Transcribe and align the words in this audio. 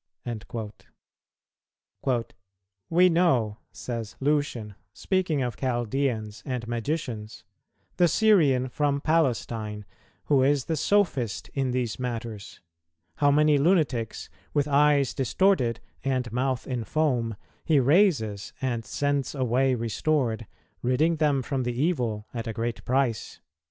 "[229:4] 2.01 2.31
"We 2.89 3.07
know," 3.07 3.59
says 3.71 4.15
Lucian, 4.19 4.73
speaking 4.95 5.43
of 5.43 5.55
Chaldeans 5.57 6.41
and 6.43 6.67
Magicians, 6.67 7.43
"the 7.97 8.07
Syrian 8.07 8.67
from 8.67 8.99
Palestine, 8.99 9.85
who 10.25 10.41
is 10.41 10.65
the 10.65 10.75
sophist 10.75 11.49
in 11.53 11.69
these 11.69 11.99
matters, 11.99 12.59
how 13.17 13.29
many 13.29 13.59
lunatics, 13.59 14.31
with 14.55 14.67
eyes 14.67 15.13
distorted 15.13 15.79
and 16.03 16.31
mouth 16.31 16.65
in 16.65 16.83
foam, 16.83 17.35
he 17.63 17.79
raises 17.79 18.53
and 18.59 18.83
sends 18.83 19.35
away 19.35 19.75
restored, 19.75 20.47
ridding 20.81 21.17
them 21.17 21.43
from 21.43 21.61
the 21.61 21.79
evil 21.79 22.25
at 22.33 22.47
a 22.47 22.53
great 22.53 22.83
price." 22.85 23.39